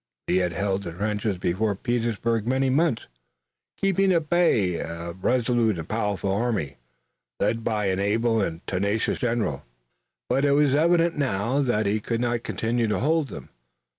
Lee 0.27 0.37
had 0.37 0.53
held 0.53 0.81
the 0.81 0.93
trenches 0.93 1.37
before 1.37 1.75
Petersburg 1.75 2.47
many 2.47 2.71
months, 2.71 3.05
keeping 3.77 4.11
at 4.11 4.31
bay 4.31 4.77
a 4.79 5.11
resolute 5.11 5.77
and 5.77 5.87
powerful 5.87 6.31
army, 6.31 6.77
led 7.39 7.63
by 7.63 7.85
an 7.85 7.99
able 7.99 8.41
and 8.41 8.65
tenacious 8.65 9.19
general, 9.19 9.63
but 10.27 10.43
it 10.43 10.53
was 10.53 10.73
evident 10.73 11.19
now 11.19 11.61
that 11.61 11.85
he 11.85 11.99
could 11.99 12.19
not 12.19 12.41
continue 12.41 12.87
to 12.87 12.99
hold 12.99 13.27
them. 13.27 13.49